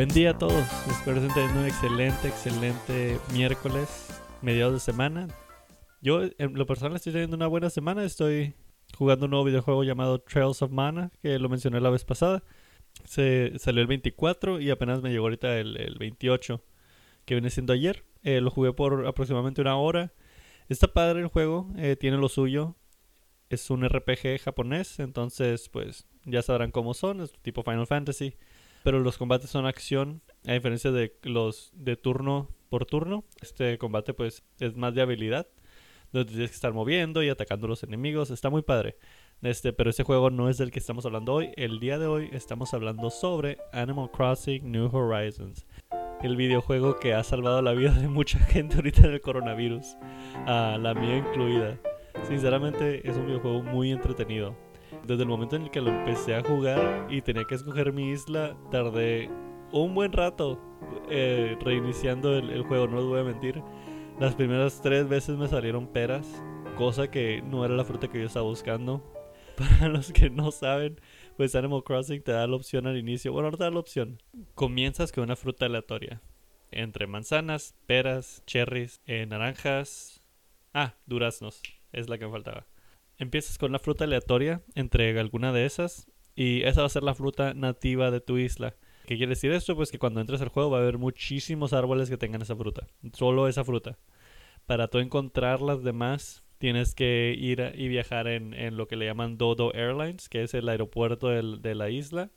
[0.00, 0.64] Buen día a todos.
[0.88, 4.08] Espero estén teniendo un excelente, excelente miércoles,
[4.40, 5.28] mediados de semana.
[6.00, 8.02] Yo, en lo personal, estoy teniendo una buena semana.
[8.02, 8.54] Estoy
[8.96, 12.42] jugando un nuevo videojuego llamado Trails of Mana, que lo mencioné la vez pasada.
[13.04, 16.64] Se salió el 24 y apenas me llegó ahorita el, 28,
[17.26, 18.06] que viene siendo ayer.
[18.22, 20.14] Eh, lo jugué por aproximadamente una hora.
[20.70, 22.74] Está padre el juego, eh, tiene lo suyo.
[23.50, 28.34] Es un RPG japonés, entonces pues ya sabrán cómo son, es tipo Final Fantasy.
[28.82, 33.24] Pero los combates son acción, a diferencia de los de turno por turno.
[33.42, 35.46] Este combate pues es más de habilidad,
[36.12, 38.30] donde tienes que estar moviendo y atacando a los enemigos.
[38.30, 38.96] Está muy padre.
[39.42, 41.50] Este, pero ese juego no es del que estamos hablando hoy.
[41.56, 45.66] El día de hoy estamos hablando sobre Animal Crossing New Horizons.
[46.22, 49.96] El videojuego que ha salvado la vida de mucha gente ahorita en el coronavirus.
[50.46, 51.78] A la mía incluida.
[52.28, 54.54] Sinceramente es un videojuego muy entretenido.
[55.06, 58.10] Desde el momento en el que lo empecé a jugar y tenía que escoger mi
[58.10, 59.30] isla, tardé
[59.72, 60.60] un buen rato
[61.10, 63.62] eh, reiniciando el, juego, no les voy a mentir.
[64.18, 66.26] Las primeras tres veces me salieron peras,
[66.76, 69.02] cosa que no era la fruta que yo estaba buscando.
[69.56, 71.00] Para los que no saben,
[71.36, 73.32] pues Animal Crossing te da la opción al inicio.
[73.32, 74.22] Bueno, no te da la opción.
[74.54, 76.22] Comienzas con una fruta aleatoria.
[76.70, 80.22] Entre manzanas, peras, cherries, eh, naranjas.
[80.72, 81.62] Ah, duraznos.
[81.92, 82.69] Es la que me faltaba.
[83.20, 86.08] Empiezas con una fruta aleatoria entre alguna de esas.
[86.34, 88.74] Y esa va a ser la fruta nativa de tu isla.
[89.04, 89.76] ¿Qué quiere decir esto?
[89.76, 92.86] Pues que cuando entres al juego va a haber muchísimos árboles que tengan esa fruta.
[93.12, 93.98] Solo esa fruta.
[94.64, 99.36] Para tú encontrar las demás, tienes que ir y viajar en, lo que le llaman
[99.36, 102.30] Dodo Airlines, que es el aeropuerto de la isla.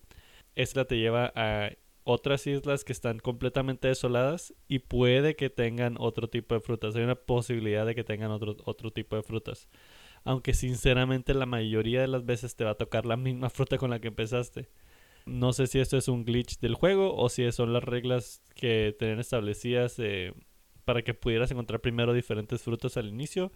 [0.55, 1.71] Esta te lleva a
[2.03, 6.93] otras islas que están completamente desoladas y puede que tengan otro tipo de frutas.
[6.97, 9.69] Hay una posibilidad de que tengan otro, otro tipo de frutas.
[10.23, 13.89] Aunque sinceramente la mayoría de las veces te va a tocar la misma fruta con
[13.89, 14.69] la que empezaste.
[15.25, 18.95] No sé si esto es un glitch del juego o si son las reglas que
[18.97, 20.33] tenían establecidas eh,
[20.83, 23.51] para que pudieras encontrar primero diferentes frutas al inicio.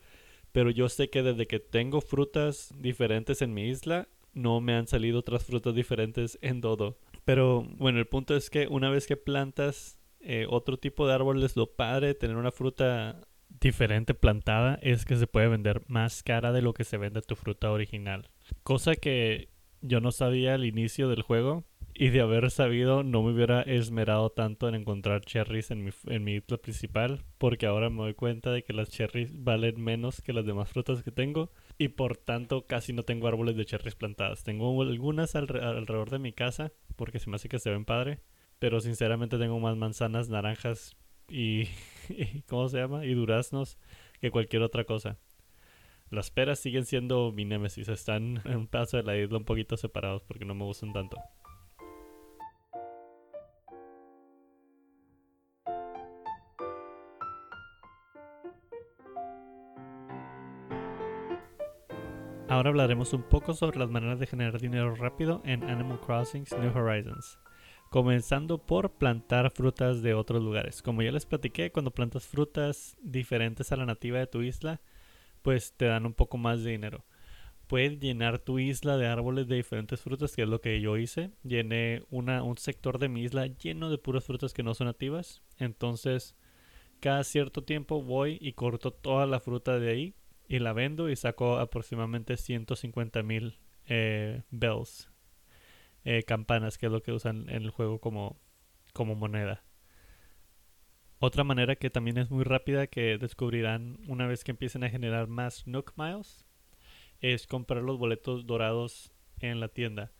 [0.53, 4.88] Pero yo sé que desde que tengo frutas diferentes en mi isla, no me han
[4.88, 6.97] salido otras frutas diferentes en Dodo.
[7.25, 11.56] Pero bueno, el punto es que una vez que plantas eh, otro tipo de árboles,
[11.56, 16.61] lo padre tener una fruta diferente plantada es que se puede vender más cara de
[16.61, 18.29] lo que se vende tu fruta original.
[18.63, 19.49] Cosa que
[19.81, 21.65] yo no sabía al inicio del juego
[21.99, 26.23] y de haber sabido no me hubiera esmerado tanto en encontrar cherries en mi, en
[26.23, 30.33] mi isla principal porque ahora me doy cuenta de que las cherries valen menos que
[30.33, 34.43] las demás frutas que tengo y por tanto casi no tengo árboles de cherries plantadas.
[34.43, 38.19] Tengo algunas alrededor de mi casa porque se me hace que se ven padre,
[38.59, 40.95] pero sinceramente tengo más manzanas, naranjas
[41.29, 41.67] y,
[42.47, 43.06] ¿cómo se llama?
[43.06, 43.78] y duraznos
[44.22, 45.18] que cualquier otra cosa.
[46.09, 49.75] Las peras siguen siendo mi némesis, están en un pedazo de la isla un poquito
[49.75, 51.18] separados porque no me gustan tanto.
[62.50, 66.75] Ahora hablaremos un poco sobre las maneras de generar dinero rápido en Animal Crossing New
[66.75, 67.38] Horizons.
[67.89, 70.81] Comenzando por plantar frutas de otros lugares.
[70.81, 74.81] Como ya les platiqué, cuando plantas frutas diferentes a la nativa de tu isla,
[75.41, 77.05] pues te dan un poco más de dinero.
[77.67, 81.31] Puedes llenar tu isla de árboles de diferentes frutas, que es lo que yo hice.
[81.43, 85.41] Llené un sector de mi isla lleno de puras frutas que no son nativas.
[85.57, 86.35] Entonces,
[86.99, 90.15] cada cierto tiempo voy y corto toda la fruta de ahí
[90.47, 95.09] y la vendo y saco aproximadamente 150 mil eh, bells,
[96.09, 98.40] eh, campanas, que es lo que usan en el juego como,
[98.94, 99.66] como moneda.
[101.19, 105.28] Otra manera que también es muy rápida que descubrirán una vez que empiecen a generar
[105.28, 106.45] más Nook Miles
[107.19, 110.13] es comprar los boletos dorados en la tienda.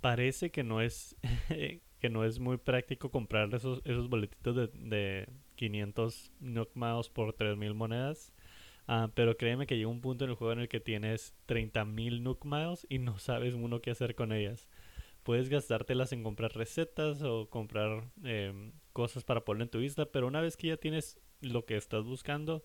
[0.00, 1.16] Parece que no es
[2.00, 7.34] que no es muy práctico comprar esos, esos boletitos de, de 500 Nook Miles por
[7.34, 8.32] 3000 monedas.
[8.88, 12.22] Ah, pero créeme que llega un punto en el juego en el que tienes 30.000
[12.22, 14.66] Nook Miles y no sabes uno qué hacer con ellas.
[15.26, 20.28] Puedes gastártelas en comprar recetas o comprar em, cosas para poner en tu isla, pero
[20.28, 22.64] una vez que ya tienes lo que estás buscando,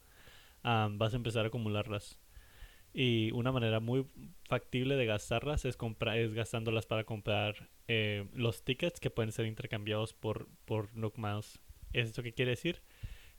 [0.61, 2.19] vas a empezar a acumularlas.
[2.93, 4.05] Y una manera muy
[4.47, 5.75] factible de gastarlas es,
[6.13, 11.59] es gastándolas para comprar eh, los tickets que pueden ser intercambiados por, por Nook Miles.
[11.93, 12.83] ¿Esto qué quiere decir?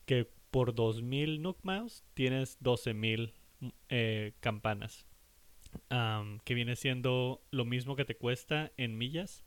[0.04, 3.34] Que por 2000 Nook Miles tienes 12000
[3.88, 5.06] eh, campanas.
[6.44, 9.44] Que viene siendo lo mismo que te cuesta en millas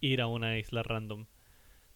[0.00, 1.26] ir a una isla random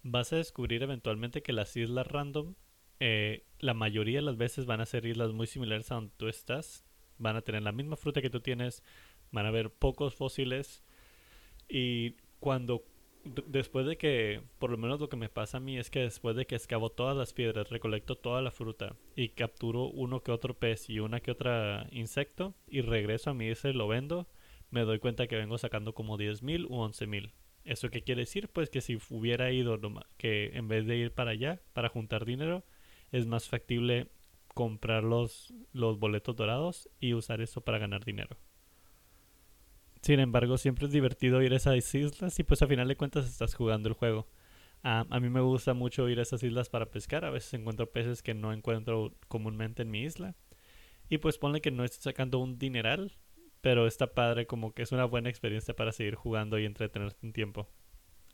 [0.02, 2.54] vas a descubrir eventualmente que las islas random,
[3.00, 6.28] eh, la mayoría de las veces van a ser islas muy similares a donde tú
[6.28, 6.84] estás.
[7.18, 8.82] Van a tener la misma fruta que tú tienes,
[9.30, 10.82] van a haber pocos fósiles.
[11.68, 12.84] Y cuando
[13.24, 16.36] después de que, por lo menos lo que me pasa a mí es que después
[16.36, 20.54] de que excavo todas las piedras, recolecto toda la fruta y capturo uno que otro
[20.54, 24.28] pez y una que otra insecto y regreso a mi isla y lo vendo,
[24.70, 27.32] me doy cuenta que vengo sacando como 10.000 u 11.000.
[27.64, 28.48] ¿Eso qué quiere decir?
[28.48, 29.78] Pues que si hubiera ido,
[30.16, 32.64] que en vez de ir para allá, para juntar dinero,
[33.12, 34.08] es más factible
[34.54, 38.36] comprar los, los boletos dorados y usar eso para ganar dinero.
[40.00, 43.26] Sin embargo, siempre es divertido ir a esas islas y pues a final de cuentas
[43.26, 44.28] estás jugando el juego.
[44.82, 47.24] a mí me gusta mucho ir a esas islas para pescar.
[47.24, 50.34] A veces encuentro peces que no encuentro comúnmente en mi isla.
[51.10, 53.12] Y pues ponle que no estoy sacando un dineral,
[53.60, 57.32] pero está padre como que es una buena experiencia para seguir jugando y entretenerte un
[57.32, 57.68] tiempo.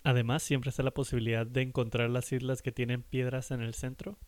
[0.04, 4.18] Además, siempre está la posibilidad de encontrar las islas que tienen piedras en el centro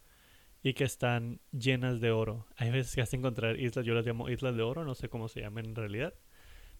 [0.62, 2.46] y que están llenas de oro.
[2.56, 5.08] Hay veces que has de encontrar islas, yo las llamo islas de oro, no sé
[5.08, 6.14] cómo se llaman en realidad.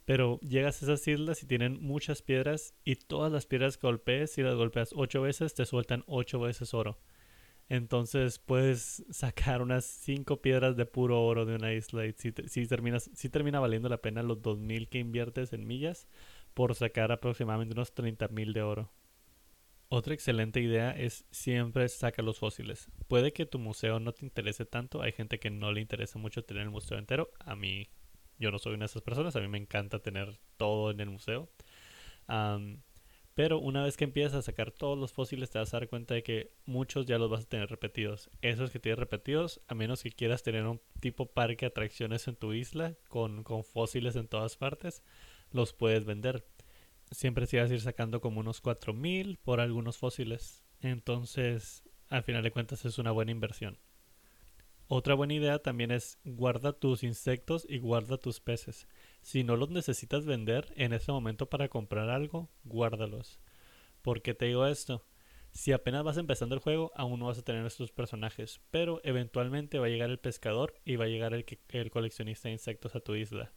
[0.09, 4.33] Pero llegas a esas islas y tienen muchas piedras y todas las piedras que golpees,
[4.33, 6.99] si las golpeas ocho veces, te sueltan ocho veces oro.
[7.69, 12.33] Entonces puedes sacar unas cinco piedras de puro oro de una isla y si,
[12.67, 16.09] terminas, si termina valiendo la pena los 2000 que inviertes en millas
[16.55, 18.91] por sacar aproximadamente unos 30.000 de oro.
[19.91, 22.89] Otra excelente idea es siempre saca los fósiles.
[23.09, 26.45] Puede que tu museo no te interese tanto, hay gente que no le interesa mucho
[26.45, 27.31] tener el museo entero.
[27.41, 27.91] A mí,
[28.39, 31.11] yo no soy una de esas personas, a mí me encanta tener todo en el
[31.11, 31.49] museo.
[33.35, 36.15] pero una vez que empiezas a sacar todos los fósiles te vas a dar cuenta
[36.15, 38.31] de que muchos ya los vas a tener repetidos.
[38.43, 42.37] Esos que tienes repetidos, a menos que quieras tener un tipo parque de atracciones en
[42.37, 45.03] tu isla con, con fósiles en todas partes,
[45.53, 46.45] los puedes vender
[47.11, 50.65] siempre se vas a ir sacando como unos 4000 por algunos fósiles.
[50.81, 53.79] Entonces, al final de cuentas, es una buena inversión.
[54.91, 58.89] Otra buena idea también es guarda tus insectos y guarda tus peces.
[59.21, 63.39] Si no los necesitas vender en ese momento para comprar algo, guárdalos.
[64.01, 65.05] ¿Por qué te digo esto?
[65.53, 69.79] Si apenas vas empezando el juego, aún no vas a tener estos personajes, pero eventualmente
[69.79, 73.15] va a llegar el pescador y va a llegar el, coleccionista de insectos a tu
[73.15, 73.53] isla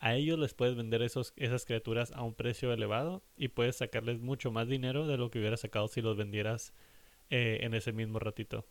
[0.00, 4.20] a ellos les puedes vender esos, esas criaturas a un precio elevado y puedes sacarles
[4.20, 6.74] mucho más dinero de lo que hubieras sacado si los vendieras
[7.30, 8.66] eh, en ese mismo ratito.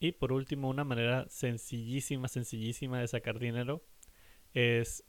[0.00, 3.84] Y por último, una manera sencillísima, sencillísima de sacar dinero
[4.54, 5.04] es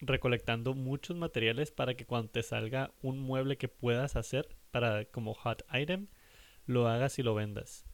[0.00, 5.34] recolectando muchos materiales para que cuando te salga un mueble que puedas hacer para como
[5.34, 6.08] hot item,
[6.66, 7.84] lo hagas y lo vendas.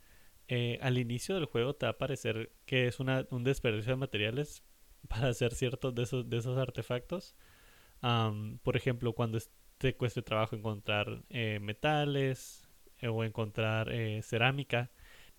[0.48, 3.96] Eh, al inicio del juego te va a parecer que es una, un desperdicio de
[3.96, 4.62] materiales,
[5.08, 7.36] para hacer ciertos de esos, de esos artefactos.
[8.62, 9.38] por ejemplo, cuando
[9.78, 12.68] te cueste trabajo encontrar eh, metales
[12.98, 13.90] eh, o encontrar
[14.22, 14.90] cerámica,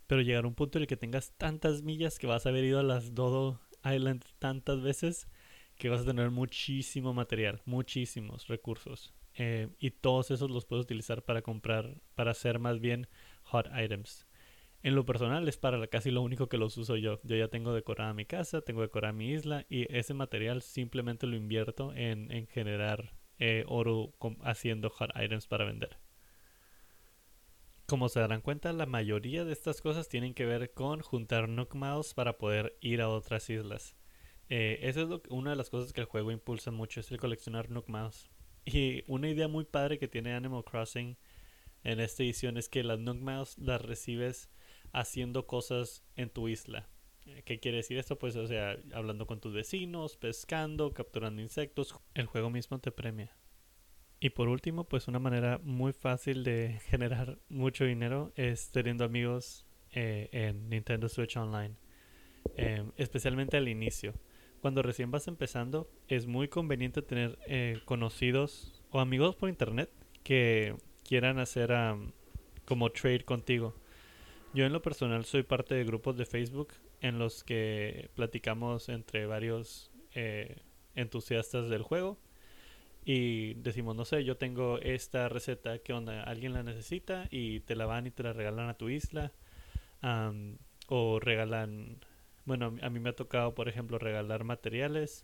[0.08, 2.64] pero llegar a un punto en el que tengas tantas millas que vas a haber
[2.64, 5.28] ido a las Dodo Island tantas veces
[5.78, 9.14] que vas a tener muchísimo material, muchísimos recursos.
[9.80, 13.08] y todos esos los puedes utilizar para comprar, para hacer más bien
[13.44, 14.26] hot items.
[14.82, 17.20] En lo personal es para casi lo único que los uso yo.
[17.24, 21.36] Yo ya tengo decorada mi casa, tengo decorada mi isla y ese material simplemente lo
[21.36, 25.98] invierto en, en generar eh, oro haciendo hot items para vender.
[27.88, 31.74] Como se darán cuenta, la mayoría de estas cosas tienen que ver con juntar Nook
[31.74, 33.96] Mouse para poder ir a otras islas.
[34.50, 37.70] Eh, esa es una de las cosas que el juego impulsa mucho, es el coleccionar
[37.70, 38.30] Nook Mouse.
[38.66, 41.18] Y una idea muy padre que tiene Animal Crossing
[41.86, 44.50] en esta edición es que las Nook Mouse las recibes
[44.92, 46.90] haciendo cosas en tu isla.
[47.26, 48.20] Eh, ¿Qué quiere decir esto?
[48.20, 53.34] Pues, o sea, hablando con tus vecinos, pescando, capturando insectos, el juego mismo te premia.
[54.20, 59.66] Y por último, pues una manera muy fácil de generar mucho dinero es teniendo amigos
[59.92, 61.76] eh, en Nintendo Switch Online,
[62.56, 64.14] em, especialmente al inicio.
[64.62, 69.92] Cuando recién vas empezando, es muy conveniente tener eh, conocidos o amigos por internet
[70.24, 71.72] que quieran hacer
[72.66, 73.76] como trade contigo.
[74.54, 79.28] Yo en lo personal soy parte de grupos de Facebook en los que platicamos entre
[79.28, 80.58] varios eh,
[80.96, 82.18] entusiastas del juego
[83.10, 86.24] y decimos, no sé, yo tengo esta receta, que onda?
[86.24, 87.30] ¿Alguien la necesita?
[87.32, 89.32] Y te la van y te la regalan a tu isla.
[90.90, 92.00] o regalan,
[92.44, 95.24] bueno, a mí me ha tocado, por ejemplo, regalar materiales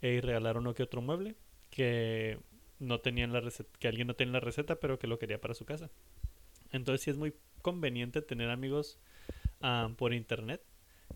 [0.00, 1.34] y regalar uno que otro mueble
[1.70, 2.38] que
[2.78, 5.54] no tenían la receta, que alguien no tenía la receta, pero que lo quería para
[5.54, 5.90] su casa.
[6.70, 9.00] Entonces sí es muy conveniente tener amigos
[9.96, 10.62] por internet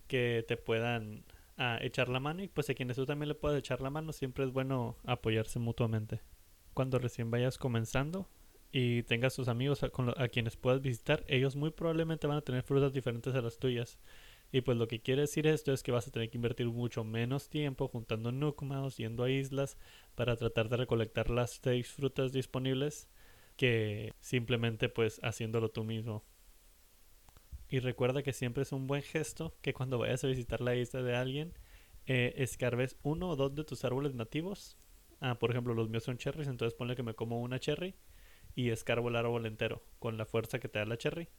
[0.07, 1.23] que te puedan
[1.59, 4.13] ah, echar la mano y pues a quienes tú también le puedas echar la mano
[4.13, 6.21] siempre es bueno apoyarse mutuamente.
[6.73, 8.27] Cuando recién vayas comenzando
[8.71, 12.93] y tengas tus amigos a, quienes puedas visitar, ellos muy probablemente van a tener frutas
[12.93, 13.99] diferentes a las tuyas.
[14.51, 17.03] Y pues lo que quiere decir esto es que vas a tener que invertir mucho
[17.03, 19.77] menos tiempo juntando Nukemaus, yendo a islas
[20.15, 23.07] para tratar de recolectar las seis frutas disponibles
[23.57, 26.23] que simplemente pues haciéndolo tú mismo.
[27.69, 31.03] Y recuerda que siempre es un buen gesto que cuando vayas a visitar la isla
[31.03, 31.53] de alguien,
[32.07, 34.77] eh, escarbes uno o dos de tus árboles nativos.
[35.21, 37.95] Ah, por ejemplo, los míos son cherries, entonces ponle que me como una cherry
[38.55, 41.29] y escarbo el árbol entero con la fuerza que te da la cherry.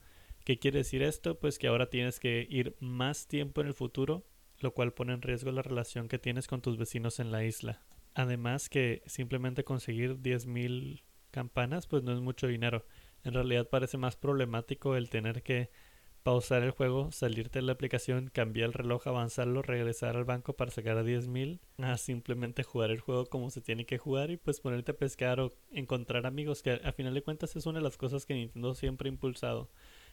[0.45, 1.38] ¿Qué quiere decir esto?
[1.38, 4.26] Pues que ahora tienes que ir más tiempo en el futuro,
[4.59, 7.85] lo cual pone en riesgo la relación que tienes con tus vecinos en la isla.
[8.14, 12.84] Además que simplemente conseguir 10.000 campanas pues no es mucho dinero.
[13.24, 15.70] En realidad parece más problemático el tener que
[16.22, 20.70] pausar el juego, salirte de la aplicación, cambiar el reloj, avanzarlo, regresar al banco para
[20.70, 24.60] sacar a 10.000, a simplemente jugar el juego como se tiene que jugar y pues
[24.60, 27.96] ponerte a pescar o encontrar amigos, que a final de cuentas es una de las
[27.96, 29.70] cosas que Nintendo siempre ha impulsado,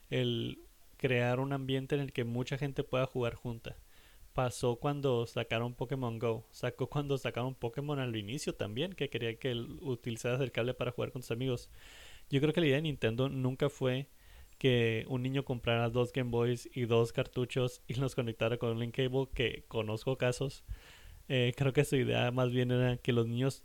[0.09, 0.59] el
[0.95, 3.75] crear un ambiente en el que mucha gente pueda jugar junta
[4.37, 6.45] pasó cuando sacaron Pokémon Go.
[6.51, 11.11] Sacó cuando sacaron Pokémon al inicio también, que quería que utilizaras el cable para jugar
[11.11, 11.71] con tus amigos.
[12.29, 14.09] Yo creo que la idea de Nintendo nunca fue
[14.59, 18.79] que un niño comprara dos Game Boys y dos cartuchos y los conectara con un
[18.79, 20.63] link cable, que conozco casos.
[21.29, 23.63] Eh, creo que su idea más bien era que los niños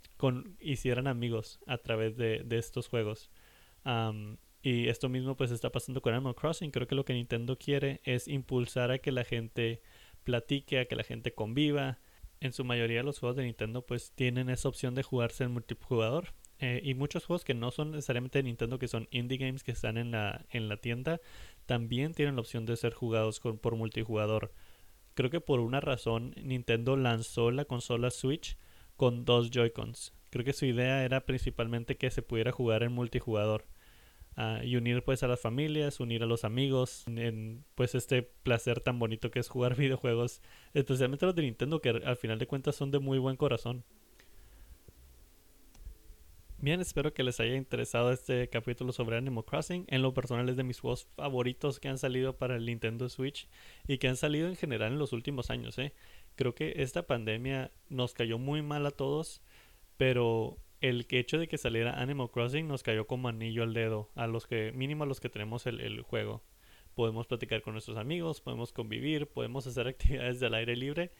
[0.59, 3.29] hicieran amigos a través de, estos juegos.
[4.63, 6.71] y esto mismo pues está pasando con Animal Crossing.
[6.71, 9.83] Creo que lo que Nintendo quiere es impulsar a que la gente
[10.23, 11.99] platique, a que la gente conviva.
[12.39, 16.33] En su mayoría los juegos de Nintendo pues tienen esa opción de jugarse en multijugador.
[16.59, 19.71] Eh, y muchos juegos que no son necesariamente de Nintendo, que son indie games que
[19.71, 21.19] están en la, en la tienda,
[21.65, 24.53] también tienen la opción de ser jugados con, por multijugador.
[25.13, 28.57] Creo que por una razón Nintendo lanzó la consola Switch
[28.95, 30.13] con dos Joy-Cons.
[30.29, 33.65] Creo que su idea era principalmente que se pudiera jugar en multijugador
[34.63, 38.99] y unir pues a las familias, unir a los amigos en pues este placer tan
[38.99, 40.41] bonito que es jugar videojuegos,
[40.73, 43.83] especialmente los de Nintendo que al final de cuentas son de muy buen corazón.
[46.63, 49.83] Bien, espero que les haya interesado este capítulo sobre Animal Crossing.
[49.89, 53.49] En lo personal es de mis juegos favoritos que han salido para el Nintendo Switch
[53.85, 55.77] y que han salido en general en los últimos años.
[55.77, 55.91] ¿eh?
[56.37, 59.41] Creo que esta pandemia nos cayó muy mal a todos,
[59.97, 64.27] pero el hecho de que saliera Animal Crossing nos cayó como anillo al dedo, a
[64.27, 66.43] los que, mínimo a los que tenemos el, juego.
[66.93, 71.11] Podemos platicar con nuestros amigos, podemos convivir, podemos hacer actividades del aire libre,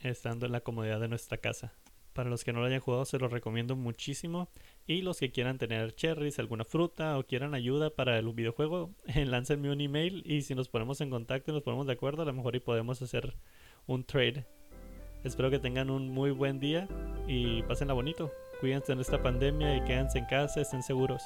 [0.00, 1.72] estando en la comodidad de nuestra casa.
[2.12, 4.50] Para los que no lo hayan jugado, se los recomiendo muchísimo.
[4.88, 9.70] Y los que quieran tener cherries, alguna fruta o quieran ayuda para el videojuego, láncenme
[9.70, 12.32] un email y si nos ponemos en contacto y nos ponemos de acuerdo, a lo
[12.32, 13.36] mejor y podemos hacer
[13.86, 14.46] un trade.
[15.22, 16.88] Espero que tengan un muy buen día
[17.28, 18.32] y pásenla bonito
[18.62, 21.24] cuídense en esta pandemia y quédense en casa, estén seguros.